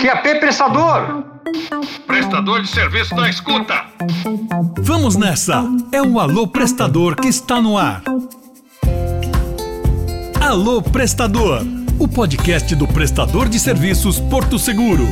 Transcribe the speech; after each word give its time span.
QAP 0.00 0.40
Prestador! 0.40 1.24
Prestador 2.06 2.62
de 2.62 2.68
serviço 2.68 3.14
da 3.14 3.28
escuta. 3.28 3.74
Vamos 4.78 5.16
nessa! 5.16 5.62
É 5.92 6.00
o 6.00 6.18
Alô 6.18 6.46
Prestador 6.46 7.16
que 7.16 7.28
está 7.28 7.60
no 7.60 7.76
ar. 7.76 8.02
Alô 10.40 10.80
Prestador, 10.80 11.62
o 11.98 12.08
podcast 12.08 12.74
do 12.74 12.88
prestador 12.88 13.50
de 13.50 13.60
serviços 13.60 14.18
Porto 14.20 14.58
Seguro. 14.58 15.06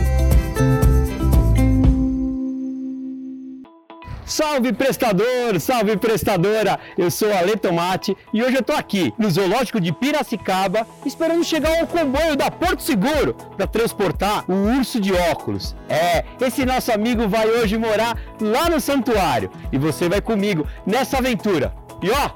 Salve 4.30 4.72
prestador, 4.72 5.58
salve 5.58 5.96
prestadora! 5.96 6.78
Eu 6.96 7.10
sou 7.10 7.36
Ale 7.36 7.56
Tomate 7.56 8.16
e 8.32 8.44
hoje 8.44 8.58
eu 8.58 8.62
tô 8.62 8.72
aqui 8.72 9.12
no 9.18 9.28
Zoológico 9.28 9.80
de 9.80 9.92
Piracicaba 9.92 10.86
esperando 11.04 11.42
chegar 11.42 11.82
o 11.82 11.86
comboio 11.88 12.36
da 12.36 12.48
Porto 12.48 12.80
Seguro 12.80 13.34
para 13.56 13.66
transportar 13.66 14.48
o 14.48 14.54
urso 14.76 15.00
de 15.00 15.12
óculos. 15.12 15.74
É, 15.88 16.24
esse 16.40 16.64
nosso 16.64 16.92
amigo 16.92 17.26
vai 17.28 17.44
hoje 17.44 17.76
morar 17.76 18.16
lá 18.40 18.70
no 18.70 18.80
santuário 18.80 19.50
e 19.72 19.76
você 19.76 20.08
vai 20.08 20.20
comigo 20.20 20.64
nessa 20.86 21.18
aventura. 21.18 21.74
E 22.00 22.08
ó, 22.12 22.30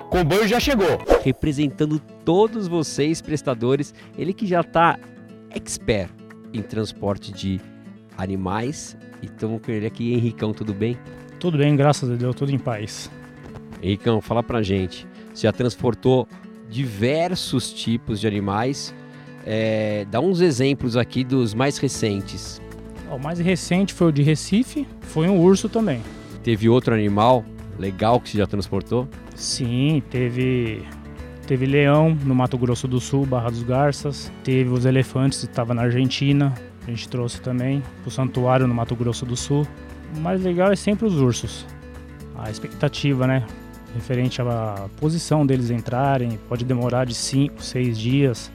o 0.00 0.08
comboio 0.08 0.48
já 0.48 0.58
chegou. 0.58 0.98
representando 1.22 1.98
todos 2.24 2.66
vocês, 2.66 3.20
prestadores. 3.20 3.92
Ele 4.16 4.32
que 4.32 4.46
já 4.46 4.62
está 4.62 4.98
expert 5.54 6.10
em 6.54 6.62
transporte 6.62 7.30
de 7.30 7.60
animais. 8.16 8.96
E 9.20 9.26
estamos 9.26 9.60
com 9.60 9.70
ele 9.70 9.86
aqui, 9.86 10.14
Henricão, 10.14 10.54
tudo 10.54 10.72
bem? 10.72 10.96
Tudo 11.38 11.56
bem, 11.56 11.76
graças 11.76 12.10
a 12.10 12.14
Deus, 12.14 12.34
tudo 12.34 12.50
em 12.50 12.58
paz. 12.58 13.10
Henricão, 13.82 14.20
fala 14.20 14.42
pra 14.42 14.60
gente. 14.62 15.06
Você 15.32 15.46
já 15.46 15.52
transportou 15.52 16.26
diversos 16.68 17.72
tipos 17.72 18.20
de 18.20 18.26
animais. 18.26 18.94
É, 19.46 20.04
dá 20.10 20.20
uns 20.20 20.40
exemplos 20.40 20.96
aqui 20.96 21.22
dos 21.22 21.54
mais 21.54 21.78
recentes. 21.78 22.60
O 23.10 23.18
mais 23.18 23.38
recente 23.38 23.94
foi 23.94 24.08
o 24.08 24.12
de 24.12 24.22
Recife, 24.22 24.86
foi 25.00 25.28
um 25.28 25.40
urso 25.40 25.68
também. 25.68 26.02
Teve 26.42 26.68
outro 26.68 26.92
animal 26.92 27.44
legal 27.78 28.20
que 28.20 28.28
você 28.30 28.38
já 28.38 28.46
transportou? 28.46 29.08
Sim, 29.34 30.02
teve 30.10 30.82
teve 31.46 31.64
leão 31.64 32.14
no 32.24 32.34
Mato 32.34 32.58
Grosso 32.58 32.86
do 32.86 33.00
Sul, 33.00 33.24
Barra 33.24 33.48
dos 33.48 33.62
Garças. 33.62 34.30
Teve 34.44 34.70
os 34.70 34.84
elefantes 34.84 35.40
que 35.40 35.46
estava 35.46 35.72
na 35.72 35.82
Argentina, 35.82 36.52
a 36.86 36.90
gente 36.90 37.08
trouxe 37.08 37.40
também 37.40 37.82
o 38.04 38.10
santuário 38.10 38.66
no 38.66 38.74
Mato 38.74 38.94
Grosso 38.94 39.24
do 39.24 39.36
Sul. 39.36 39.66
O 40.16 40.20
mais 40.20 40.42
legal 40.42 40.72
é 40.72 40.76
sempre 40.76 41.06
os 41.06 41.14
ursos. 41.14 41.66
A 42.36 42.50
expectativa, 42.50 43.26
né? 43.26 43.46
Referente 43.94 44.40
à 44.40 44.88
posição 44.98 45.46
deles 45.46 45.70
entrarem, 45.70 46.38
pode 46.48 46.64
demorar 46.64 47.04
de 47.04 47.14
5, 47.14 47.62
6 47.62 47.98
dias. 47.98 48.52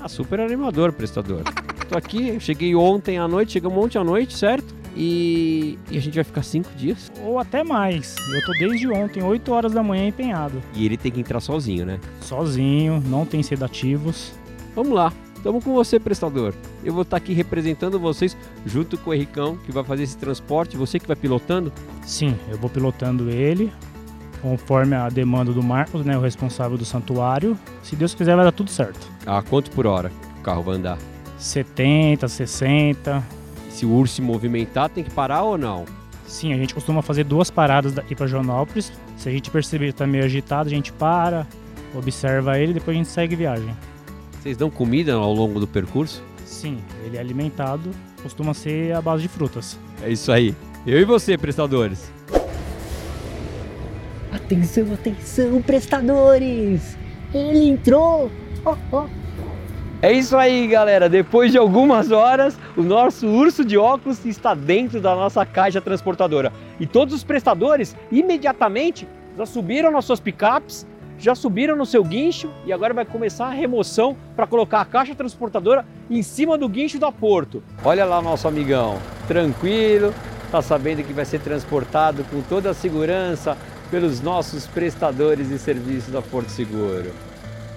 Ah, 0.00 0.08
super 0.08 0.38
animador, 0.40 0.92
prestador. 0.92 1.42
Tô 1.88 1.96
aqui, 1.96 2.38
cheguei 2.38 2.74
ontem 2.74 3.18
à 3.18 3.26
noite, 3.26 3.52
chegamos 3.52 3.78
ontem 3.84 3.98
à 3.98 4.04
noite, 4.04 4.36
certo? 4.36 4.74
E, 4.96 5.78
e 5.90 5.98
a 5.98 6.00
gente 6.00 6.14
vai 6.14 6.24
ficar 6.24 6.42
cinco 6.42 6.70
dias. 6.74 7.12
Ou 7.22 7.38
até 7.38 7.62
mais. 7.62 8.14
Eu 8.32 8.44
tô 8.44 8.52
desde 8.52 8.88
ontem, 8.88 9.22
8 9.22 9.52
horas 9.52 9.72
da 9.72 9.82
manhã 9.82 10.06
empenhado. 10.06 10.62
E 10.74 10.86
ele 10.86 10.96
tem 10.96 11.12
que 11.12 11.20
entrar 11.20 11.40
sozinho, 11.40 11.84
né? 11.84 12.00
Sozinho, 12.20 13.02
não 13.06 13.26
tem 13.26 13.42
sedativos. 13.42 14.32
Vamos 14.74 14.92
lá. 14.92 15.12
Estamos 15.36 15.62
com 15.62 15.74
você, 15.74 16.00
prestador. 16.00 16.54
Eu 16.86 16.92
vou 16.92 17.02
estar 17.02 17.16
aqui 17.16 17.32
representando 17.32 17.98
vocês 17.98 18.36
junto 18.64 18.96
com 18.96 19.10
o 19.10 19.14
Henricão, 19.14 19.56
que 19.56 19.72
vai 19.72 19.82
fazer 19.82 20.04
esse 20.04 20.16
transporte. 20.16 20.76
Você 20.76 21.00
que 21.00 21.06
vai 21.08 21.16
pilotando. 21.16 21.72
Sim, 22.02 22.36
eu 22.48 22.56
vou 22.56 22.70
pilotando 22.70 23.28
ele, 23.28 23.72
conforme 24.40 24.94
a 24.94 25.08
demanda 25.08 25.52
do 25.52 25.64
Marcos, 25.64 26.06
né, 26.06 26.16
o 26.16 26.20
responsável 26.20 26.78
do 26.78 26.84
santuário. 26.84 27.58
Se 27.82 27.96
Deus 27.96 28.14
quiser, 28.14 28.36
vai 28.36 28.44
dar 28.44 28.52
tudo 28.52 28.70
certo. 28.70 29.04
A 29.26 29.42
quanto 29.42 29.68
por 29.72 29.84
hora 29.84 30.12
o 30.38 30.42
carro 30.42 30.62
vai 30.62 30.76
andar? 30.76 30.96
70, 31.38 32.28
60. 32.28 33.20
Se 33.68 33.84
o 33.84 33.90
urso 33.90 34.14
se 34.14 34.22
movimentar, 34.22 34.88
tem 34.88 35.02
que 35.02 35.10
parar 35.10 35.42
ou 35.42 35.58
não? 35.58 35.86
Sim, 36.24 36.52
a 36.52 36.56
gente 36.56 36.72
costuma 36.72 37.02
fazer 37.02 37.24
duas 37.24 37.50
paradas 37.50 37.94
daqui 37.94 38.14
para 38.14 38.28
Joanópolis. 38.28 38.92
Se 39.16 39.28
a 39.28 39.32
gente 39.32 39.50
perceber 39.50 39.86
que 39.86 39.94
tá 39.94 40.06
meio 40.06 40.24
agitado, 40.24 40.68
a 40.68 40.70
gente 40.70 40.92
para, 40.92 41.48
observa 41.92 42.60
ele 42.60 42.70
e 42.70 42.74
depois 42.74 42.96
a 42.96 42.98
gente 42.98 43.08
segue 43.08 43.34
viagem. 43.34 43.76
Vocês 44.40 44.56
dão 44.56 44.70
comida 44.70 45.14
ao 45.14 45.32
longo 45.34 45.58
do 45.58 45.66
percurso? 45.66 46.22
Sim, 46.46 46.78
ele 47.04 47.16
é 47.16 47.20
alimentado, 47.20 47.90
costuma 48.22 48.54
ser 48.54 48.94
a 48.94 49.02
base 49.02 49.22
de 49.22 49.28
frutas. 49.28 49.76
É 50.00 50.08
isso 50.08 50.30
aí. 50.30 50.54
Eu 50.86 51.00
e 51.00 51.04
você, 51.04 51.36
prestadores. 51.36 52.10
Atenção, 54.32 54.94
atenção, 54.94 55.60
prestadores! 55.60 56.96
Ele 57.34 57.68
entrou! 57.68 58.30
Oh, 58.64 58.76
oh. 58.92 59.06
É 60.00 60.12
isso 60.12 60.36
aí, 60.36 60.68
galera. 60.68 61.08
Depois 61.08 61.50
de 61.50 61.58
algumas 61.58 62.12
horas, 62.12 62.56
o 62.76 62.82
nosso 62.82 63.26
urso 63.26 63.64
de 63.64 63.76
óculos 63.76 64.24
está 64.24 64.54
dentro 64.54 65.00
da 65.00 65.16
nossa 65.16 65.44
caixa 65.44 65.80
transportadora. 65.80 66.52
E 66.78 66.86
todos 66.86 67.12
os 67.12 67.24
prestadores 67.24 67.96
imediatamente 68.12 69.08
já 69.36 69.44
subiram 69.46 69.90
nas 69.90 70.04
suas 70.04 70.20
picapes, 70.20 70.86
já 71.18 71.34
subiram 71.34 71.76
no 71.76 71.86
seu 71.86 72.04
guincho 72.04 72.50
e 72.64 72.72
agora 72.72 72.92
vai 72.92 73.04
começar 73.04 73.46
a 73.46 73.50
remoção 73.50 74.16
para 74.34 74.46
colocar 74.46 74.80
a 74.80 74.84
caixa 74.84 75.14
transportadora 75.14 75.84
em 76.10 76.22
cima 76.22 76.58
do 76.58 76.68
guincho 76.68 76.98
da 76.98 77.10
Porto. 77.10 77.62
Olha 77.84 78.04
lá 78.04 78.20
nosso 78.20 78.46
amigão, 78.46 78.98
tranquilo, 79.26 80.12
tá 80.50 80.60
sabendo 80.60 81.02
que 81.02 81.12
vai 81.12 81.24
ser 81.24 81.40
transportado 81.40 82.24
com 82.24 82.42
toda 82.42 82.70
a 82.70 82.74
segurança 82.74 83.56
pelos 83.90 84.20
nossos 84.20 84.66
prestadores 84.66 85.48
de 85.48 85.58
serviço 85.58 86.10
da 86.10 86.20
Porto 86.20 86.48
Seguro. 86.50 87.12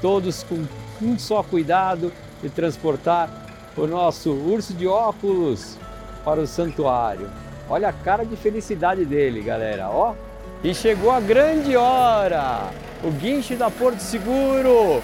Todos 0.02 0.44
com 0.44 0.66
um 1.02 1.18
só 1.18 1.44
cuidado 1.44 2.12
de 2.42 2.50
transportar 2.50 3.30
o 3.78 3.88
nosso 3.88 4.32
urso 4.32 4.74
de 4.74 4.88
óculos 4.88 5.78
para 6.24 6.42
o 6.42 6.48
santuário. 6.48 7.30
Olha 7.70 7.90
a 7.90 7.94
cara 7.94 8.26
de 8.26 8.36
felicidade 8.36 9.06
dele, 9.06 9.42
galera, 9.42 9.90
ó. 9.90 10.16
E 10.64 10.74
chegou 10.74 11.12
a 11.12 11.20
grande 11.20 11.76
hora! 11.76 12.89
O 13.02 13.12
guincho 13.12 13.56
da 13.56 13.72
Porto 13.72 14.00
Seguro, 14.00 15.02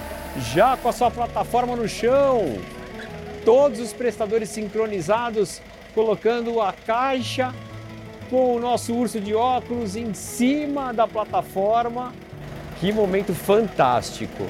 já 0.53 0.75
com 0.75 0.89
a 0.89 0.91
sua 0.91 1.09
plataforma 1.09 1.77
no 1.77 1.87
chão. 1.87 2.57
Todos 3.45 3.79
os 3.79 3.93
prestadores 3.93 4.49
sincronizados, 4.49 5.61
colocando 5.93 6.61
a 6.61 6.73
caixa 6.73 7.53
com 8.29 8.55
o 8.55 8.59
nosso 8.59 8.93
urso 8.93 9.21
de 9.21 9.33
óculos 9.33 9.95
em 9.95 10.13
cima 10.13 10.93
da 10.93 11.07
plataforma. 11.07 12.13
Que 12.81 12.91
momento 12.91 13.33
fantástico! 13.33 14.45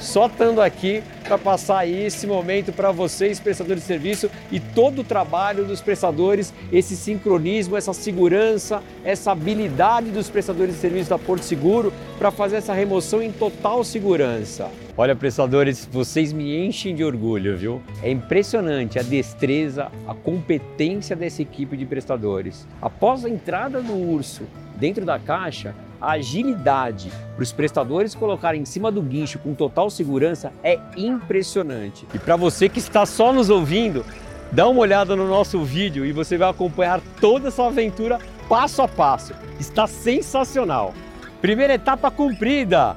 Só 0.00 0.26
estando 0.26 0.62
aqui 0.62 1.02
para 1.24 1.36
passar 1.36 1.86
esse 1.86 2.26
momento 2.26 2.72
para 2.72 2.90
vocês, 2.90 3.38
prestadores 3.38 3.82
de 3.82 3.86
serviço, 3.86 4.30
e 4.50 4.58
todo 4.58 5.02
o 5.02 5.04
trabalho 5.04 5.66
dos 5.66 5.82
prestadores, 5.82 6.54
esse 6.72 6.96
sincronismo, 6.96 7.76
essa 7.76 7.92
segurança, 7.92 8.82
essa 9.04 9.32
habilidade 9.32 10.10
dos 10.10 10.30
prestadores 10.30 10.74
de 10.74 10.80
serviço 10.80 11.10
da 11.10 11.18
Porto 11.18 11.42
Seguro 11.42 11.92
para 12.18 12.30
fazer 12.30 12.56
essa 12.56 12.72
remoção 12.72 13.22
em 13.22 13.30
total 13.30 13.84
segurança. 13.84 14.70
Olha, 14.96 15.14
prestadores, 15.14 15.88
vocês 15.90 16.32
me 16.32 16.66
enchem 16.66 16.94
de 16.94 17.04
orgulho, 17.04 17.56
viu? 17.56 17.82
É 18.02 18.10
impressionante 18.10 18.98
a 18.98 19.02
destreza, 19.02 19.92
a 20.08 20.14
competência 20.14 21.14
dessa 21.14 21.42
equipe 21.42 21.76
de 21.76 21.84
prestadores. 21.84 22.66
Após 22.80 23.24
a 23.24 23.28
entrada 23.28 23.82
do 23.82 23.92
urso 23.92 24.44
dentro 24.76 25.04
da 25.04 25.18
caixa, 25.18 25.74
a 26.00 26.12
agilidade 26.12 27.10
para 27.34 27.42
os 27.42 27.52
prestadores 27.52 28.14
colocarem 28.14 28.62
em 28.62 28.64
cima 28.64 28.90
do 28.90 29.02
guincho 29.02 29.38
com 29.38 29.54
total 29.54 29.90
segurança 29.90 30.52
é 30.62 30.78
impressionante. 30.96 32.06
E 32.14 32.18
para 32.18 32.36
você 32.36 32.68
que 32.68 32.78
está 32.78 33.04
só 33.04 33.32
nos 33.32 33.50
ouvindo, 33.50 34.04
dá 34.50 34.68
uma 34.68 34.80
olhada 34.80 35.14
no 35.14 35.28
nosso 35.28 35.62
vídeo 35.62 36.04
e 36.04 36.12
você 36.12 36.36
vai 36.36 36.48
acompanhar 36.48 37.00
toda 37.20 37.48
essa 37.48 37.66
aventura 37.66 38.18
passo 38.48 38.82
a 38.82 38.88
passo. 38.88 39.34
Está 39.58 39.86
sensacional. 39.86 40.94
Primeira 41.40 41.74
etapa 41.74 42.10
cumprida. 42.10 42.96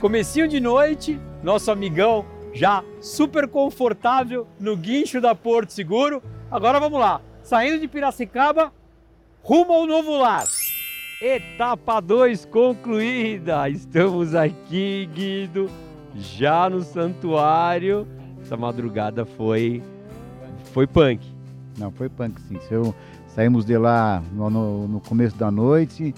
Comecinho 0.00 0.48
de 0.48 0.60
noite, 0.60 1.18
nosso 1.42 1.70
amigão 1.70 2.24
já 2.52 2.84
super 3.00 3.48
confortável 3.48 4.46
no 4.60 4.76
guincho 4.76 5.20
da 5.20 5.34
Porto 5.34 5.72
Seguro. 5.72 6.22
Agora 6.50 6.78
vamos 6.78 7.00
lá, 7.00 7.20
saindo 7.42 7.80
de 7.80 7.88
Piracicaba, 7.88 8.72
rumo 9.42 9.72
ao 9.72 9.86
novo 9.86 10.16
lar. 10.16 10.46
Etapa 11.28 12.00
2 12.02 12.44
concluída. 12.44 13.66
Estamos 13.70 14.34
aqui, 14.34 15.08
Guido, 15.14 15.70
já 16.14 16.68
no 16.68 16.82
santuário. 16.82 18.06
Essa 18.42 18.58
madrugada 18.58 19.24
foi 19.24 19.82
foi 20.74 20.86
punk. 20.86 21.24
Não, 21.78 21.90
foi 21.90 22.10
punk 22.10 22.38
sim. 22.42 22.58
Eu, 22.70 22.94
saímos 23.28 23.64
de 23.64 23.74
lá 23.78 24.22
no, 24.34 24.50
no- 24.86 25.00
começo 25.00 25.34
da 25.38 25.50
noite, 25.50 26.14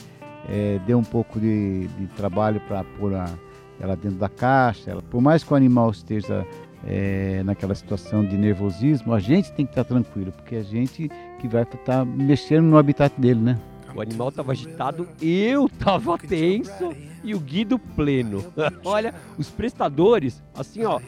eh, 0.48 0.80
deu 0.88 0.98
um 0.98 1.04
pouco 1.04 1.38
de, 1.38 1.86
de 1.86 2.06
trabalho 2.16 2.60
para 2.66 2.82
pôr 2.98 3.14
a- 3.14 3.30
ela 3.78 3.94
dentro 3.94 4.18
da 4.18 4.28
caixa. 4.28 4.90
Ela- 4.90 5.02
por 5.02 5.20
mais 5.22 5.44
que 5.44 5.52
o 5.52 5.56
animal 5.56 5.88
esteja 5.92 6.44
eh, 6.84 7.42
naquela 7.44 7.76
situação 7.76 8.24
de 8.24 8.36
nervosismo, 8.36 9.14
a 9.14 9.20
gente 9.20 9.52
tem 9.52 9.64
que 9.64 9.70
estar 9.70 9.84
tranquilo, 9.84 10.32
porque 10.32 10.56
a 10.56 10.62
gente 10.64 11.08
que 11.38 11.46
vai 11.46 11.62
estar 11.62 12.04
mexendo 12.04 12.64
no 12.64 12.76
habitat 12.76 13.14
dele, 13.16 13.38
né? 13.40 13.56
O 13.96 14.00
animal 14.02 14.30
tava 14.30 14.52
agitado, 14.52 15.08
eu 15.22 15.68
tava 15.68 16.18
tenso 16.18 16.92
e 17.24 17.34
o 17.34 17.40
Guido 17.40 17.78
pleno. 17.78 18.44
Olha, 18.84 19.14
os 19.38 19.48
prestadores, 19.48 20.42
assim 20.54 20.84
ó, 20.84 21.00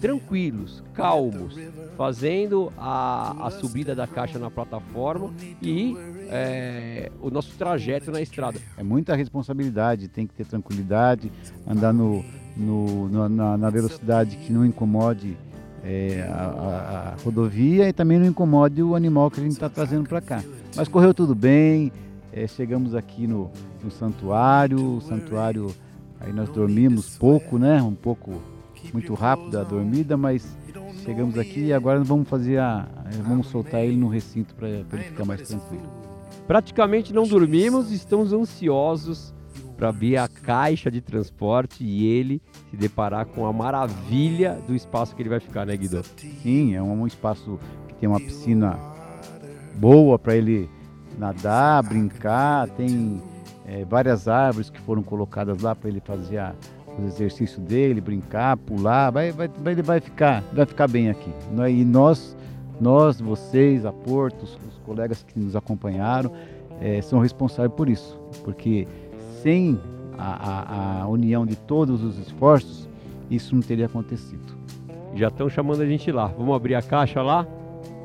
tranquilos, 0.00 0.82
calmos, 0.94 1.56
fazendo 1.96 2.72
a, 2.76 3.46
a 3.46 3.50
subida 3.50 3.94
da 3.94 4.06
caixa 4.06 4.38
na 4.38 4.50
plataforma 4.50 5.32
e 5.62 5.96
é, 6.28 7.10
o 7.22 7.30
nosso 7.30 7.52
trajeto 7.56 8.10
na 8.10 8.20
estrada. 8.20 8.60
É 8.76 8.82
muita 8.82 9.16
responsabilidade, 9.16 10.06
tem 10.08 10.26
que 10.26 10.34
ter 10.34 10.44
tranquilidade, 10.44 11.32
andar 11.66 11.92
no, 11.92 12.22
no, 12.56 13.08
no- 13.08 13.28
na, 13.28 13.56
na 13.56 13.70
velocidade 13.70 14.36
que 14.36 14.52
não 14.52 14.64
incomode 14.64 15.36
é, 15.82 16.26
a, 16.30 16.34
a- 16.34 17.12
a 17.14 17.22
rodovia 17.24 17.88
e 17.88 17.92
também 17.92 18.18
não 18.18 18.26
incomode 18.26 18.82
o 18.82 18.94
animal 18.94 19.30
que 19.30 19.40
a 19.40 19.42
gente 19.42 19.52
está 19.52 19.68
trazendo 19.70 20.08
para 20.08 20.20
cá. 20.20 20.42
Mas 20.74 20.86
correu 20.88 21.14
tudo 21.14 21.34
bem, 21.34 21.90
é, 22.36 22.46
chegamos 22.46 22.94
aqui 22.94 23.26
no, 23.26 23.50
no 23.82 23.90
santuário, 23.90 24.98
o 24.98 25.00
santuário, 25.00 25.74
aí 26.20 26.30
nós 26.34 26.50
dormimos 26.50 27.16
pouco, 27.16 27.58
né? 27.58 27.82
Um 27.82 27.94
pouco 27.94 28.42
muito 28.92 29.14
rápido 29.14 29.58
a 29.58 29.64
dormida, 29.64 30.18
mas 30.18 30.56
chegamos 31.02 31.38
aqui 31.38 31.66
e 31.66 31.72
agora 31.72 32.04
vamos 32.04 32.28
fazer 32.28 32.58
a. 32.58 32.86
vamos 33.22 33.46
soltar 33.46 33.82
ele 33.82 33.96
no 33.96 34.06
recinto 34.06 34.54
para 34.54 34.68
ele 34.68 34.84
ficar 34.84 35.24
mais 35.24 35.48
tranquilo. 35.48 35.88
Praticamente 36.46 37.12
não 37.12 37.26
dormimos, 37.26 37.90
estamos 37.90 38.34
ansiosos 38.34 39.34
para 39.74 39.90
ver 39.90 40.18
a 40.18 40.28
caixa 40.28 40.90
de 40.90 41.00
transporte 41.00 41.82
e 41.82 42.06
ele 42.06 42.40
se 42.70 42.76
deparar 42.76 43.26
com 43.26 43.46
a 43.46 43.52
maravilha 43.52 44.60
do 44.66 44.74
espaço 44.74 45.16
que 45.16 45.22
ele 45.22 45.30
vai 45.30 45.40
ficar, 45.40 45.66
né, 45.66 45.76
Guido? 45.76 46.02
Sim, 46.42 46.74
é 46.74 46.82
um 46.82 47.06
espaço 47.06 47.58
que 47.88 47.94
tem 47.94 48.08
uma 48.08 48.20
piscina 48.20 48.78
boa 49.78 50.18
para 50.18 50.36
ele 50.36 50.68
nadar, 51.18 51.82
brincar, 51.82 52.68
tem 52.70 53.22
é, 53.66 53.84
várias 53.84 54.28
árvores 54.28 54.70
que 54.70 54.80
foram 54.80 55.02
colocadas 55.02 55.62
lá 55.62 55.74
para 55.74 55.88
ele 55.90 56.00
fazer 56.00 56.38
a, 56.38 56.54
os 56.98 57.04
exercícios 57.14 57.58
dele, 57.64 58.00
brincar, 58.00 58.56
pular, 58.56 59.10
vai, 59.10 59.32
vai, 59.32 59.48
vai- 59.48 59.74
vai 59.74 60.00
ficar, 60.00 60.42
vai 60.52 60.64
ficar 60.66 60.88
bem 60.88 61.10
aqui. 61.10 61.30
Nó- 61.52 61.66
E 61.68 61.84
nós, 61.84 62.36
nós, 62.80 63.20
vocês, 63.20 63.84
a 63.84 63.92
Porto, 63.92 64.42
os, 64.44 64.54
os 64.54 64.78
colegas 64.84 65.22
que 65.22 65.38
nos 65.38 65.54
acompanharam, 65.56 66.30
é, 66.80 67.00
são 67.02 67.18
responsáveis 67.20 67.72
por 67.74 67.88
isso, 67.88 68.18
porque 68.44 68.86
sem 69.42 69.78
a, 70.18 70.50
a- 70.50 71.02
a 71.02 71.08
união 71.08 71.44
de 71.46 71.56
todos 71.56 72.02
os 72.02 72.18
esforços, 72.18 72.88
isso 73.30 73.54
não 73.54 73.62
teria 73.62 73.86
acontecido. 73.86 74.54
Já 75.14 75.28
estão 75.28 75.48
chamando 75.48 75.80
a 75.80 75.86
gente 75.86 76.12
lá. 76.12 76.26
Vamos 76.26 76.54
abrir 76.54 76.74
a 76.74 76.82
caixa 76.82 77.22
lá? 77.22 77.46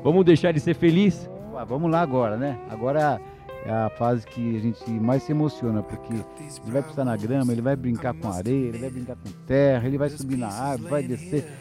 Vamos 0.02 0.24
deixar 0.24 0.48
ele 0.48 0.58
ser 0.60 0.74
feliz? 0.74 1.28
Ah, 1.56 1.64
vamos 1.64 1.90
lá 1.90 2.00
agora, 2.00 2.36
né? 2.36 2.58
Agora 2.70 3.20
é 3.64 3.70
a 3.70 3.90
fase 3.90 4.26
que 4.26 4.56
a 4.56 4.60
gente 4.60 4.90
mais 4.90 5.22
se 5.22 5.32
emociona, 5.32 5.82
porque 5.82 6.12
ele 6.12 6.24
vai 6.72 6.82
pisar 6.82 7.04
na 7.04 7.16
grama, 7.16 7.52
ele 7.52 7.62
vai 7.62 7.76
brincar 7.76 8.14
com 8.14 8.30
areia, 8.30 8.68
ele 8.68 8.78
vai 8.78 8.90
brincar 8.90 9.16
com 9.16 9.30
terra, 9.46 9.86
ele 9.86 9.98
vai 9.98 10.10
subir 10.10 10.36
na 10.36 10.48
árvore, 10.48 10.90
vai 10.90 11.02
descer. 11.02 11.52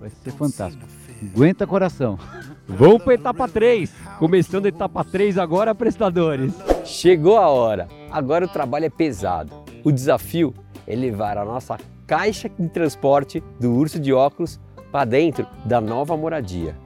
Vai 0.00 0.10
ser 0.10 0.32
fantástico. 0.32 0.84
Aguenta 1.22 1.66
coração. 1.66 2.18
Vamos 2.66 3.02
para 3.02 3.14
etapa 3.14 3.46
3. 3.46 3.92
Começando 4.18 4.66
a 4.66 4.68
etapa 4.68 5.04
3 5.04 5.38
agora, 5.38 5.74
prestadores. 5.74 6.52
Chegou 6.84 7.36
a 7.36 7.48
hora. 7.48 7.88
Agora 8.10 8.44
o 8.44 8.48
trabalho 8.48 8.86
é 8.86 8.90
pesado. 8.90 9.52
O 9.84 9.92
desafio 9.92 10.54
é 10.86 10.96
levar 10.96 11.38
a 11.38 11.44
nossa 11.44 11.78
caixa 12.06 12.48
de 12.48 12.68
transporte 12.68 13.42
do 13.60 13.72
urso 13.72 14.00
de 14.00 14.12
óculos 14.12 14.60
para 14.90 15.04
dentro 15.04 15.46
da 15.64 15.80
nova 15.80 16.16
moradia. 16.16 16.76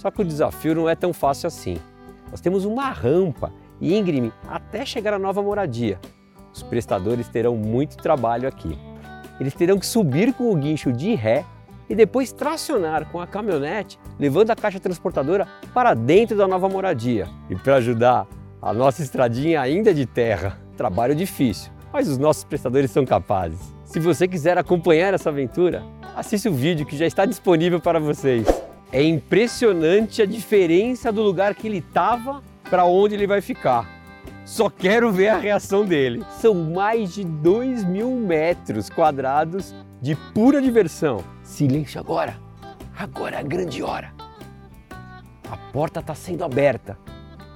Só 0.00 0.10
que 0.10 0.22
o 0.22 0.24
desafio 0.24 0.74
não 0.74 0.88
é 0.88 0.94
tão 0.94 1.12
fácil 1.12 1.46
assim. 1.46 1.76
Nós 2.30 2.40
temos 2.40 2.64
uma 2.64 2.88
rampa 2.88 3.52
íngreme 3.78 4.32
até 4.48 4.82
chegar 4.86 5.12
à 5.12 5.18
nova 5.18 5.42
moradia. 5.42 6.00
Os 6.54 6.62
prestadores 6.62 7.28
terão 7.28 7.54
muito 7.54 7.98
trabalho 7.98 8.48
aqui. 8.48 8.78
Eles 9.38 9.52
terão 9.52 9.78
que 9.78 9.84
subir 9.84 10.32
com 10.32 10.50
o 10.50 10.56
guincho 10.56 10.90
de 10.90 11.14
ré 11.14 11.44
e 11.86 11.94
depois 11.94 12.32
tracionar 12.32 13.10
com 13.10 13.20
a 13.20 13.26
caminhonete, 13.26 13.98
levando 14.18 14.50
a 14.50 14.56
caixa 14.56 14.80
transportadora 14.80 15.46
para 15.74 15.92
dentro 15.92 16.34
da 16.34 16.48
nova 16.48 16.66
moradia. 16.66 17.28
E 17.50 17.54
para 17.54 17.76
ajudar, 17.76 18.26
a 18.62 18.72
nossa 18.72 19.02
estradinha 19.02 19.60
ainda 19.60 19.90
é 19.90 19.92
de 19.92 20.06
terra. 20.06 20.58
Trabalho 20.78 21.14
difícil, 21.14 21.70
mas 21.92 22.08
os 22.08 22.16
nossos 22.16 22.44
prestadores 22.44 22.90
são 22.90 23.04
capazes. 23.04 23.60
Se 23.84 24.00
você 24.00 24.26
quiser 24.26 24.56
acompanhar 24.56 25.12
essa 25.12 25.28
aventura, 25.28 25.82
assista 26.16 26.48
o 26.48 26.54
vídeo 26.54 26.86
que 26.86 26.96
já 26.96 27.06
está 27.06 27.26
disponível 27.26 27.78
para 27.80 28.00
vocês. 28.00 28.69
É 28.92 29.02
impressionante 29.04 30.20
a 30.20 30.26
diferença 30.26 31.12
do 31.12 31.22
lugar 31.22 31.54
que 31.54 31.68
ele 31.68 31.78
estava 31.78 32.42
para 32.68 32.84
onde 32.84 33.14
ele 33.14 33.26
vai 33.26 33.40
ficar. 33.40 33.88
Só 34.44 34.68
quero 34.68 35.12
ver 35.12 35.28
a 35.28 35.38
reação 35.38 35.84
dele. 35.84 36.24
São 36.40 36.54
mais 36.54 37.14
de 37.14 37.22
2 37.22 37.84
mil 37.84 38.10
metros 38.10 38.90
quadrados 38.90 39.72
de 40.02 40.16
pura 40.34 40.60
diversão. 40.60 41.22
Silêncio 41.44 42.00
agora. 42.00 42.36
Agora 42.98 43.36
é 43.36 43.38
a 43.38 43.44
grande 43.44 43.80
hora. 43.80 44.12
A 45.48 45.56
porta 45.72 46.00
está 46.00 46.14
sendo 46.16 46.42
aberta. 46.42 46.98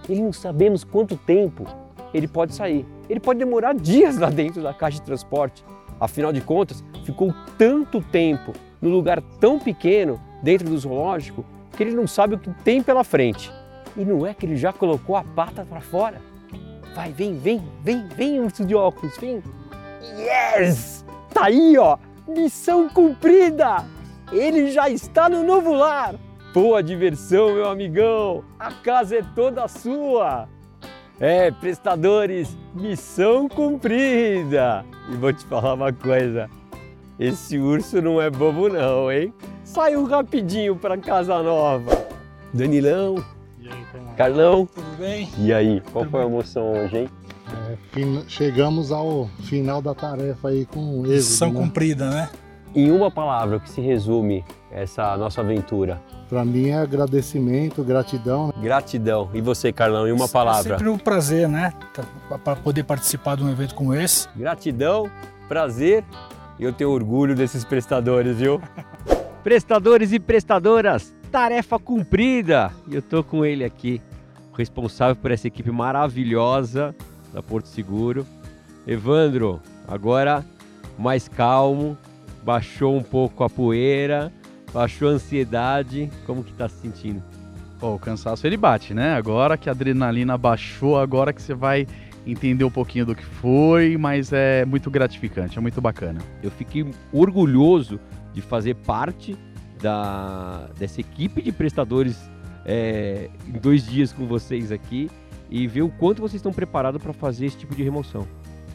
E 0.08 0.14
não 0.14 0.32
sabemos 0.32 0.84
quanto 0.84 1.16
tempo 1.16 1.66
ele 2.12 2.28
pode 2.28 2.54
sair. 2.54 2.86
Ele 3.10 3.18
pode 3.18 3.40
demorar 3.40 3.74
dias 3.74 4.18
lá 4.18 4.30
dentro 4.30 4.62
da 4.62 4.72
caixa 4.72 5.00
de 5.00 5.04
transporte. 5.04 5.64
Afinal 5.98 6.32
de 6.32 6.40
contas, 6.40 6.84
ficou 7.04 7.34
tanto 7.58 8.00
tempo 8.00 8.52
num 8.80 8.90
lugar 8.90 9.20
tão 9.40 9.58
pequeno 9.58 10.20
dentro 10.44 10.68
do 10.68 10.78
zoológico 10.78 11.44
que 11.74 11.82
ele 11.82 11.94
não 11.94 12.06
sabe 12.06 12.34
o 12.34 12.38
que 12.38 12.50
tem 12.62 12.82
pela 12.82 13.02
frente. 13.02 13.50
E 13.96 14.04
não 14.04 14.26
é 14.26 14.34
que 14.34 14.44
ele 14.44 14.56
já 14.56 14.72
colocou 14.72 15.16
a 15.16 15.24
pata 15.24 15.64
para 15.64 15.80
fora? 15.80 16.20
Vai, 16.94 17.10
vem, 17.10 17.36
vem, 17.38 17.62
vem, 17.82 18.06
vem, 18.08 18.40
urso 18.40 18.64
de 18.64 18.74
óculos, 18.74 19.16
vem. 19.16 19.42
Yes! 20.16 21.04
Tá 21.32 21.46
aí, 21.46 21.76
ó! 21.78 21.96
Missão 22.28 22.88
cumprida! 22.88 23.84
Ele 24.30 24.70
já 24.70 24.88
está 24.88 25.28
no 25.28 25.42
novo 25.42 25.72
lar! 25.72 26.14
Boa 26.52 26.82
diversão, 26.82 27.54
meu 27.54 27.68
amigão! 27.68 28.44
A 28.58 28.70
casa 28.70 29.16
é 29.16 29.22
toda 29.34 29.66
sua! 29.66 30.48
É, 31.18 31.50
prestadores, 31.50 32.56
missão 32.74 33.48
cumprida! 33.48 34.84
E 35.10 35.16
vou 35.16 35.32
te 35.32 35.44
falar 35.46 35.74
uma 35.74 35.92
coisa: 35.92 36.48
esse 37.18 37.58
urso 37.58 38.00
não 38.00 38.20
é 38.20 38.30
bobo, 38.30 38.68
não, 38.68 39.10
hein? 39.10 39.32
Saiu 39.74 40.04
rapidinho 40.06 40.76
pra 40.76 40.96
casa 40.96 41.42
nova. 41.42 41.90
Danilão, 42.52 43.16
E 43.60 43.68
aí, 43.68 43.84
como 43.90 44.14
Carlão, 44.14 44.66
Tudo 44.72 44.96
bem? 44.96 45.28
e 45.36 45.52
aí? 45.52 45.82
Qual 45.92 46.04
foi 46.04 46.22
a 46.22 46.26
emoção 46.26 46.72
hoje, 46.72 46.96
hein? 46.98 47.08
É, 47.96 48.22
Chegamos 48.28 48.92
ao 48.92 49.28
final 49.42 49.82
da 49.82 49.92
tarefa 49.92 50.48
aí 50.50 50.64
com 50.64 51.00
êxito. 51.00 51.08
Missão 51.12 51.52
né? 51.52 51.60
cumprida, 51.60 52.08
né? 52.08 52.28
Em 52.72 52.90
uma 52.92 53.10
palavra, 53.10 53.56
o 53.56 53.60
que 53.60 53.68
se 53.68 53.80
resume 53.80 54.44
essa 54.70 55.16
nossa 55.16 55.40
aventura? 55.40 56.00
Para 56.28 56.44
mim 56.44 56.68
é 56.68 56.78
agradecimento, 56.78 57.82
gratidão. 57.82 58.48
né? 58.48 58.52
Gratidão. 58.62 59.28
E 59.34 59.40
você, 59.40 59.72
Carlão, 59.72 60.06
em 60.06 60.12
uma 60.12 60.24
É 60.26 60.28
palavra? 60.28 60.62
sempre 60.76 60.88
um 60.88 60.98
prazer, 60.98 61.48
né? 61.48 61.72
Para 62.44 62.56
poder 62.56 62.84
participar 62.84 63.36
de 63.36 63.42
um 63.44 63.50
evento 63.50 63.74
como 63.74 63.92
esse. 63.94 64.28
Gratidão, 64.36 65.10
prazer 65.48 66.04
e 66.58 66.64
eu 66.64 66.72
tenho 66.72 66.90
orgulho 66.90 67.34
desses 67.34 67.64
prestadores, 67.64 68.36
viu? 68.36 68.60
Prestadores 69.44 70.10
e 70.10 70.18
prestadoras, 70.18 71.14
tarefa 71.30 71.78
cumprida! 71.78 72.72
E 72.88 72.94
eu 72.94 73.02
tô 73.02 73.22
com 73.22 73.44
ele 73.44 73.62
aqui, 73.62 74.00
responsável 74.56 75.14
por 75.14 75.30
essa 75.30 75.46
equipe 75.46 75.70
maravilhosa 75.70 76.94
da 77.30 77.42
Porto 77.42 77.66
Seguro. 77.66 78.26
Evandro, 78.86 79.60
agora 79.86 80.42
mais 80.98 81.28
calmo, 81.28 81.94
baixou 82.42 82.96
um 82.96 83.02
pouco 83.02 83.44
a 83.44 83.50
poeira, 83.50 84.32
baixou 84.72 85.10
a 85.10 85.12
ansiedade. 85.12 86.10
Como 86.24 86.42
que 86.42 86.54
tá 86.54 86.66
se 86.66 86.80
sentindo? 86.80 87.22
Pô, 87.78 87.96
o 87.96 87.98
cansaço 87.98 88.46
ele 88.46 88.56
bate, 88.56 88.94
né? 88.94 89.12
Agora 89.12 89.58
que 89.58 89.68
a 89.68 89.72
adrenalina 89.72 90.38
baixou, 90.38 90.98
agora 90.98 91.34
que 91.34 91.42
você 91.42 91.52
vai 91.52 91.86
entender 92.26 92.64
um 92.64 92.70
pouquinho 92.70 93.04
do 93.04 93.14
que 93.14 93.26
foi, 93.26 93.98
mas 93.98 94.32
é 94.32 94.64
muito 94.64 94.90
gratificante, 94.90 95.58
é 95.58 95.60
muito 95.60 95.82
bacana. 95.82 96.22
Eu 96.42 96.50
fiquei 96.50 96.86
orgulhoso 97.12 98.00
de 98.34 98.42
fazer 98.42 98.74
parte 98.74 99.36
da, 99.80 100.68
dessa 100.78 101.00
equipe 101.00 101.40
de 101.40 101.52
prestadores 101.52 102.18
é, 102.66 103.30
em 103.46 103.52
dois 103.58 103.86
dias 103.86 104.12
com 104.12 104.26
vocês 104.26 104.72
aqui 104.72 105.10
e 105.50 105.66
ver 105.66 105.82
o 105.82 105.88
quanto 105.88 106.20
vocês 106.20 106.36
estão 106.36 106.52
preparados 106.52 107.00
para 107.02 107.12
fazer 107.12 107.46
esse 107.46 107.56
tipo 107.58 107.74
de 107.74 107.82
remoção. 107.82 108.26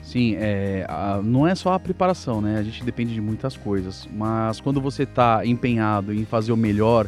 Sim, 0.04 0.36
é, 0.40 0.86
a- 0.88 1.20
não 1.24 1.46
é 1.48 1.54
só 1.56 1.74
a 1.74 1.80
preparação, 1.80 2.42
né? 2.42 2.58
A 2.58 2.64
gente 2.64 2.84
depende 2.84 3.14
de 3.14 3.22
muitas 3.22 3.58
coisas, 3.58 4.08
mas 4.16 4.60
quando 4.62 4.80
você 4.80 5.04
está 5.04 5.46
empenhado 5.46 6.14
em 6.14 6.26
fazer 6.26 6.52
o 6.52 6.58
melhor, 6.58 7.08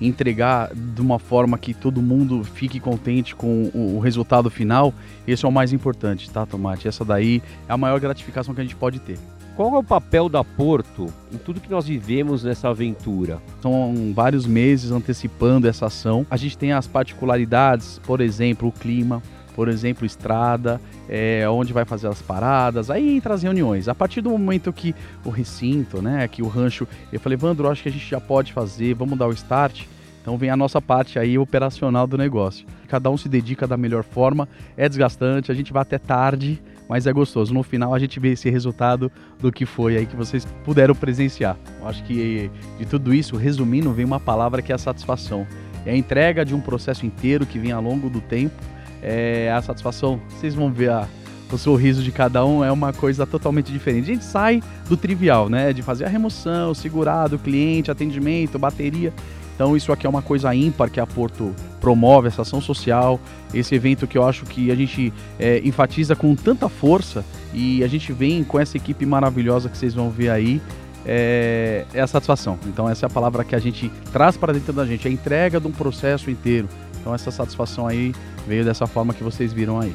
entregar 0.00 0.74
de 0.74 1.00
uma 1.00 1.18
forma 1.18 1.56
que 1.56 1.72
todo 1.72 2.02
mundo 2.02 2.42
fique 2.42 2.80
contente 2.80 3.34
com 3.36 3.70
o, 3.72 3.96
o 3.96 4.00
resultado 4.00 4.50
final, 4.50 4.92
esse 5.26 5.44
é 5.44 5.48
o 5.48 5.52
mais 5.52 5.72
importante, 5.72 6.28
tá, 6.30 6.44
Tomate? 6.44 6.88
Essa 6.88 7.04
daí 7.04 7.40
é 7.68 7.72
a 7.72 7.76
maior 7.76 8.00
gratificação 8.00 8.54
que 8.54 8.60
a 8.60 8.64
gente 8.64 8.74
pode 8.76 8.98
ter. 8.98 9.18
Qual 9.54 9.74
é 9.74 9.78
o 9.78 9.84
papel 9.84 10.30
da 10.30 10.42
Porto 10.42 11.12
em 11.30 11.36
tudo 11.36 11.60
que 11.60 11.70
nós 11.70 11.86
vivemos 11.86 12.42
nessa 12.42 12.70
aventura? 12.70 13.38
São 13.60 14.12
vários 14.14 14.46
meses 14.46 14.90
antecipando 14.90 15.68
essa 15.68 15.86
ação. 15.86 16.26
A 16.30 16.38
gente 16.38 16.56
tem 16.56 16.72
as 16.72 16.86
particularidades, 16.86 18.00
por 18.04 18.20
exemplo, 18.22 18.68
o 18.68 18.72
clima. 18.72 19.22
por 19.54 19.68
exemplo, 19.68 20.06
estrada, 20.06 20.80
é, 21.06 21.46
onde 21.46 21.74
vai 21.74 21.84
fazer 21.84 22.08
as 22.08 22.22
paradas, 22.22 22.90
aí 22.90 23.16
entra 23.16 23.34
as 23.34 23.42
reuniões. 23.42 23.86
A 23.86 23.94
partir 23.94 24.22
do 24.22 24.30
momento 24.30 24.72
que 24.72 24.94
o 25.26 25.28
recinto, 25.28 26.00
né, 26.00 26.26
que 26.26 26.42
o 26.42 26.48
rancho, 26.48 26.88
eu 27.12 27.20
falei, 27.20 27.36
Evandro, 27.36 27.68
acho 27.68 27.82
que 27.82 27.90
a 27.90 27.92
gente 27.92 28.08
já 28.08 28.18
pode 28.18 28.50
fazer, 28.50 28.94
vamos 28.94 29.18
dar 29.18 29.26
o 29.26 29.32
start. 29.32 29.84
Então 30.22 30.38
vem 30.38 30.48
a 30.48 30.56
nossa 30.56 30.80
parte 30.80 31.18
aí 31.18 31.36
operacional 31.36 32.06
do 32.06 32.16
negócio. 32.16 32.66
Cada 32.88 33.10
um 33.10 33.16
se 33.18 33.28
dedica 33.28 33.66
da 33.66 33.76
melhor 33.76 34.04
forma, 34.04 34.48
é 34.74 34.88
desgastante, 34.88 35.52
a 35.52 35.54
gente 35.54 35.70
vai 35.70 35.82
até 35.82 35.98
tarde, 35.98 36.62
mas 36.88 37.06
é 37.06 37.12
gostoso. 37.12 37.52
No 37.54 37.62
final 37.62 37.94
a 37.94 37.98
gente 37.98 38.18
vê 38.20 38.32
esse 38.32 38.50
resultado 38.50 39.10
do 39.40 39.50
que 39.50 39.64
foi 39.66 39.96
aí 39.96 40.06
que 40.06 40.16
vocês 40.16 40.46
puderam 40.64 40.94
presenciar. 40.94 41.56
Eu 41.80 41.88
acho 41.88 42.02
que 42.04 42.50
de 42.78 42.86
tudo 42.86 43.14
isso, 43.14 43.36
resumindo, 43.36 43.92
vem 43.92 44.04
uma 44.04 44.20
palavra 44.20 44.62
que 44.62 44.72
é 44.72 44.74
a 44.74 44.78
satisfação. 44.78 45.46
É 45.84 45.92
a 45.92 45.96
entrega 45.96 46.44
de 46.44 46.54
um 46.54 46.60
processo 46.60 47.04
inteiro 47.04 47.44
que 47.44 47.58
vem 47.58 47.72
ao 47.72 47.82
longo 47.82 48.08
do 48.08 48.20
tempo. 48.20 48.54
É 49.02 49.52
a 49.52 49.60
satisfação, 49.60 50.20
vocês 50.28 50.54
vão 50.54 50.72
ver 50.72 50.90
a, 50.90 51.08
o 51.50 51.58
sorriso 51.58 52.02
de 52.02 52.10
cada 52.10 52.44
um 52.46 52.64
é 52.64 52.72
uma 52.72 52.92
coisa 52.92 53.26
totalmente 53.26 53.70
diferente. 53.70 54.10
A 54.10 54.14
gente 54.14 54.24
sai 54.24 54.62
do 54.88 54.96
trivial, 54.96 55.48
né? 55.48 55.72
De 55.72 55.82
fazer 55.82 56.04
a 56.04 56.08
remoção, 56.08 56.72
segurar 56.72 57.28
do 57.28 57.38
cliente, 57.38 57.90
atendimento, 57.90 58.58
bateria. 58.58 59.12
Então 59.54 59.76
isso 59.76 59.92
aqui 59.92 60.06
é 60.06 60.10
uma 60.10 60.22
coisa 60.22 60.54
ímpar 60.54 60.90
que 60.90 61.00
a 61.00 61.06
Porto 61.06 61.54
promove, 61.80 62.28
essa 62.28 62.42
ação 62.42 62.60
social, 62.60 63.20
esse 63.52 63.74
evento 63.74 64.06
que 64.06 64.16
eu 64.16 64.26
acho 64.26 64.44
que 64.44 64.70
a 64.70 64.74
gente 64.74 65.12
é, 65.38 65.60
enfatiza 65.64 66.16
com 66.16 66.34
tanta 66.34 66.68
força 66.68 67.24
e 67.52 67.82
a 67.84 67.86
gente 67.86 68.12
vem 68.12 68.42
com 68.44 68.58
essa 68.58 68.76
equipe 68.76 69.04
maravilhosa 69.04 69.68
que 69.68 69.76
vocês 69.76 69.94
vão 69.94 70.10
ver 70.10 70.30
aí, 70.30 70.60
é, 71.04 71.84
é 71.92 72.00
a 72.00 72.06
satisfação. 72.06 72.58
Então 72.66 72.88
essa 72.88 73.06
é 73.06 73.08
a 73.08 73.10
palavra 73.10 73.44
que 73.44 73.54
a 73.54 73.58
gente 73.58 73.90
traz 74.12 74.36
para 74.36 74.52
dentro 74.52 74.72
da 74.72 74.86
gente, 74.86 75.06
a 75.06 75.10
entrega 75.10 75.60
de 75.60 75.66
um 75.66 75.72
processo 75.72 76.30
inteiro. 76.30 76.68
Então 77.00 77.14
essa 77.14 77.30
satisfação 77.30 77.86
aí 77.86 78.14
veio 78.46 78.64
dessa 78.64 78.86
forma 78.86 79.12
que 79.12 79.22
vocês 79.22 79.52
viram 79.52 79.80
aí. 79.80 79.94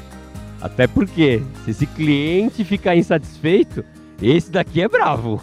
Até 0.59 0.87
porque, 0.87 1.41
se 1.63 1.71
esse 1.71 1.85
cliente 1.85 2.63
ficar 2.63 2.95
insatisfeito, 2.95 3.85
esse 4.21 4.51
daqui 4.51 4.81
é 4.81 4.87
bravo. 4.87 5.39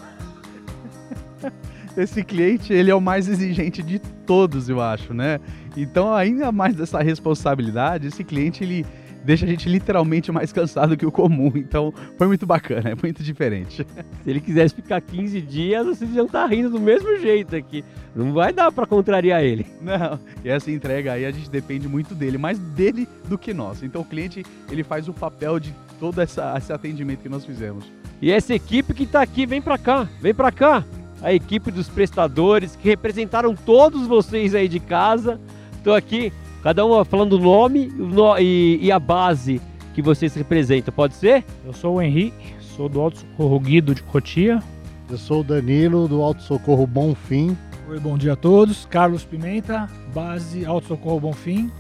Esse 1.97 2.25
cliente, 2.25 2.73
ele 2.73 2.91
é 2.91 2.95
o 2.95 3.01
mais 3.01 3.29
exigente 3.29 3.83
de 3.83 3.99
todos, 3.99 4.69
eu 4.69 4.81
acho, 4.81 5.15
né? 5.15 5.41
Então, 5.77 6.13
ainda 6.13 6.51
mais 6.51 6.75
dessa 6.75 7.01
responsabilidade, 7.03 8.07
esse 8.07 8.25
cliente, 8.25 8.65
ele 8.65 8.85
deixa 9.25 9.47
a 9.47 9.49
gente 9.49 9.69
literalmente 9.69 10.31
mais 10.31 10.53
cansado 10.53 10.97
que 10.97 11.07
o 11.07 11.11
comum. 11.11 11.51
Então, 11.55 11.93
foi 12.19 12.27
muito 12.27 12.47
bacana, 12.47 12.91
é 12.91 12.95
muito 12.95 13.23
diferente. 13.23 13.87
Se 14.23 14.31
ele 14.31 14.41
quisesse 14.41 14.75
ficar 14.75 15.01
15 15.01 15.41
dias, 15.41 15.87
vocês 15.87 16.15
iam 16.15 16.27
estar 16.27 16.47
rindo 16.47 16.69
do 16.69 16.81
mesmo 16.81 17.19
jeito 17.19 17.57
aqui. 17.57 17.85
Não 18.15 18.33
vai 18.33 18.53
dar 18.53 18.71
para 18.71 18.87
contrariar 18.87 19.43
ele. 19.43 19.67
Não, 19.81 20.19
e 20.45 20.49
essa 20.49 20.71
entrega 20.71 21.13
aí 21.13 21.25
a 21.25 21.31
gente 21.31 21.51
depende 21.51 21.89
muito 21.89 22.15
dele, 22.15 22.37
mais 22.37 22.59
dele 22.59 23.09
do 23.29 23.39
que 23.39 23.55
nós. 23.55 23.83
Então, 23.83 24.03
o 24.03 24.05
cliente, 24.05 24.45
ele 24.71 24.85
faz 24.85 25.09
o 25.09 25.13
papel 25.13 25.59
de 25.59 25.75
todo 25.99 26.21
essa, 26.21 26.55
esse 26.59 26.73
atendimento 26.73 27.21
que 27.21 27.29
nós 27.29 27.45
fizemos. 27.45 27.91
E 28.21 28.31
essa 28.31 28.55
equipe 28.55 28.93
que 28.95 29.05
está 29.05 29.23
aqui, 29.23 29.47
vem 29.47 29.63
para 29.63 29.79
cá, 29.79 30.09
vem 30.21 30.35
para 30.35 30.53
cá 30.53 30.85
a 31.25 31.33
equipe 31.33 31.71
dos 31.71 31.89
prestadores 31.89 32.77
que 32.77 32.87
representaram 32.87 33.55
todos 33.57 34.07
vocês 34.07 34.55
aí 34.55 34.69
de 34.69 34.79
casa. 34.79 35.41
Estou 35.73 35.95
aqui, 35.95 36.31
cada 36.63 36.85
um 36.85 37.03
falando 37.03 37.33
o 37.33 37.39
nome 37.39 37.91
e, 38.39 38.79
e, 38.83 38.93
a 38.93 38.99
base 38.99 39.59
que 39.95 40.03
vocês 40.03 40.35
representam, 40.35 40.93
pode 40.93 41.15
ser? 41.15 41.43
Eu 41.65 41.73
sou 41.73 41.97
o 41.97 42.03
Henrique, 42.03 42.55
sou 42.61 42.91
do 42.91 43.01
Alto 43.01 43.21
Socorro 43.21 43.59
Guido 43.59 43.95
de 43.95 44.03
Cotia. 44.03 44.63
Eu 45.09 45.17
sou 45.17 45.41
o 45.41 45.45
Danilo, 45.45 46.07
do 46.07 46.21
Alto 46.21 46.43
Socorro 46.43 46.87
Bonfim. 46.87 47.57
Oi, 47.89 47.99
bom 47.99 48.19
dia 48.19 48.35
a 48.35 48.37
todos. 48.37 48.85
Carlos 48.85 49.25
Pimenta, 49.25 49.89
base 50.15 50.67
Alto 50.67 50.89
Socorro 50.89 51.21
Bonfim. 51.21 51.73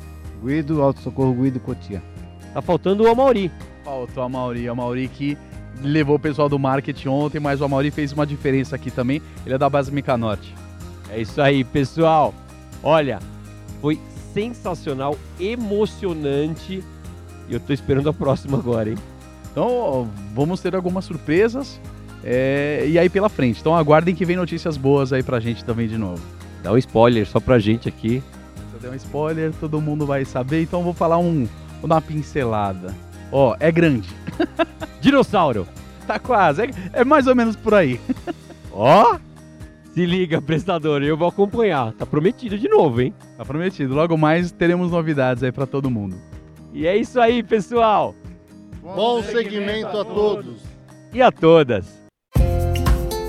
Guido, 0.42 0.80
Alto 0.80 1.00
Socorro 1.00 1.34
Guido 1.34 1.60
Cotia. 1.60 2.02
Tá 2.54 2.62
faltando 2.62 3.04
o 3.04 3.08
Amauri. 3.08 3.50
Faltou 3.84 4.22
a 4.22 4.28
Mauri, 4.28 4.66
a 4.66 4.74
Mauri 4.74 5.06
que 5.08 5.36
levou 5.82 6.16
o 6.16 6.18
pessoal 6.18 6.48
do 6.48 6.58
marketing 6.58 7.08
ontem, 7.08 7.40
mas 7.40 7.60
o 7.60 7.64
Amaury 7.64 7.90
fez 7.90 8.12
uma 8.12 8.26
diferença 8.26 8.76
aqui 8.76 8.90
também. 8.90 9.20
Ele 9.44 9.54
é 9.54 9.58
da 9.58 9.68
base 9.68 9.92
Micanorte. 9.92 10.54
É 11.10 11.20
isso 11.20 11.40
aí, 11.40 11.64
pessoal. 11.64 12.34
Olha, 12.82 13.18
foi 13.80 13.98
sensacional, 14.32 15.16
emocionante. 15.38 16.82
E 17.48 17.54
eu 17.54 17.60
tô 17.60 17.72
esperando 17.72 18.08
a 18.08 18.12
próxima 18.12 18.58
agora, 18.58 18.90
hein? 18.90 18.96
Então, 19.50 20.08
vamos 20.34 20.60
ter 20.60 20.74
algumas 20.74 21.04
surpresas. 21.04 21.80
É, 22.24 22.86
e 22.88 22.98
aí 22.98 23.08
pela 23.10 23.28
frente. 23.28 23.60
Então 23.60 23.76
aguardem 23.76 24.14
que 24.14 24.24
vem 24.24 24.36
notícias 24.36 24.78
boas 24.78 25.12
aí 25.12 25.22
pra 25.22 25.38
gente 25.38 25.62
também 25.62 25.86
de 25.86 25.98
novo. 25.98 26.22
Dá 26.62 26.72
um 26.72 26.78
spoiler 26.78 27.26
só 27.26 27.38
pra 27.38 27.58
gente 27.58 27.86
aqui. 27.86 28.22
Se 28.70 28.74
eu 28.76 28.80
der 28.80 28.90
um 28.90 28.94
spoiler, 28.94 29.52
todo 29.60 29.80
mundo 29.80 30.06
vai 30.06 30.24
saber. 30.24 30.62
Então 30.62 30.82
vou 30.82 30.94
falar 30.94 31.18
um. 31.18 31.46
Vou 31.80 31.88
dar 31.88 31.96
uma 31.96 32.02
pincelada. 32.02 32.94
Ó, 33.32 33.56
é 33.58 33.70
grande. 33.70 34.08
Dinossauro. 35.00 35.66
Tá 36.06 36.18
quase. 36.18 36.62
É, 36.62 36.70
é 36.92 37.04
mais 37.04 37.26
ou 37.26 37.34
menos 37.34 37.56
por 37.56 37.74
aí. 37.74 38.00
Ó. 38.72 39.18
Se 39.92 40.04
liga, 40.04 40.42
prestador, 40.42 41.02
eu 41.02 41.16
vou 41.16 41.28
acompanhar. 41.28 41.92
Tá 41.92 42.04
prometido 42.04 42.58
de 42.58 42.68
novo, 42.68 43.00
hein? 43.00 43.14
Tá 43.36 43.44
prometido. 43.44 43.94
Logo 43.94 44.18
mais 44.18 44.50
teremos 44.50 44.90
novidades 44.90 45.42
aí 45.42 45.52
para 45.52 45.66
todo 45.66 45.90
mundo. 45.90 46.16
E 46.72 46.86
é 46.86 46.96
isso 46.96 47.20
aí, 47.20 47.42
pessoal. 47.42 48.14
Bom, 48.82 48.94
Bom 48.96 49.22
segmento 49.22 49.96
a 49.96 50.04
todos. 50.04 50.56
E 51.12 51.22
a 51.22 51.30
todas. 51.30 52.02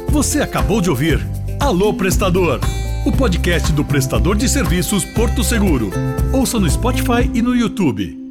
Você 0.10 0.42
acabou 0.42 0.82
de 0.82 0.90
ouvir 0.90 1.20
Alô 1.60 1.94
Prestador, 1.94 2.60
o 3.06 3.12
podcast 3.12 3.72
do 3.72 3.84
prestador 3.84 4.36
de 4.36 4.48
serviços 4.50 5.06
Porto 5.06 5.44
Seguro. 5.44 5.90
Ouça 6.34 6.60
no 6.60 6.70
Spotify 6.70 7.30
e 7.34 7.42
no 7.42 7.56
YouTube. 7.56 8.25